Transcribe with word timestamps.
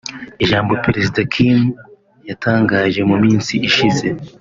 Ijambo 0.43 0.71
Perezida 0.85 1.19
Kim 1.33 1.59
yatangaje 2.29 2.99
mu 3.09 3.15
minsi 3.23 3.53
ishize 3.69 4.07